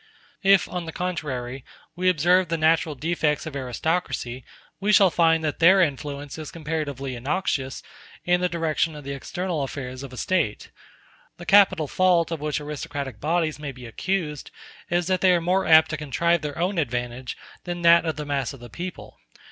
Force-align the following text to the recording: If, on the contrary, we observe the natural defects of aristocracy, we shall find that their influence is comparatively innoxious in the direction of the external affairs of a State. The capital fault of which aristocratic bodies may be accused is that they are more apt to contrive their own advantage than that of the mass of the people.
If, 0.41 0.67
on 0.67 0.87
the 0.87 0.91
contrary, 0.91 1.63
we 1.95 2.09
observe 2.09 2.47
the 2.47 2.57
natural 2.57 2.95
defects 2.95 3.45
of 3.45 3.55
aristocracy, 3.55 4.43
we 4.79 4.91
shall 4.91 5.11
find 5.11 5.43
that 5.43 5.59
their 5.59 5.79
influence 5.79 6.39
is 6.39 6.49
comparatively 6.49 7.15
innoxious 7.15 7.83
in 8.25 8.41
the 8.41 8.49
direction 8.49 8.95
of 8.95 9.03
the 9.03 9.11
external 9.13 9.61
affairs 9.61 10.01
of 10.01 10.11
a 10.11 10.17
State. 10.17 10.71
The 11.37 11.45
capital 11.45 11.87
fault 11.87 12.31
of 12.31 12.41
which 12.41 12.59
aristocratic 12.59 13.19
bodies 13.19 13.59
may 13.59 13.71
be 13.71 13.85
accused 13.85 14.49
is 14.89 15.05
that 15.05 15.21
they 15.21 15.33
are 15.33 15.39
more 15.39 15.67
apt 15.67 15.91
to 15.91 15.97
contrive 15.97 16.41
their 16.41 16.57
own 16.57 16.79
advantage 16.79 17.37
than 17.65 17.83
that 17.83 18.03
of 18.03 18.15
the 18.15 18.25
mass 18.25 18.53
of 18.53 18.59
the 18.59 18.71
people. 18.71 19.19